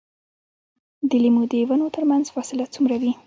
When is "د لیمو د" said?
1.09-1.53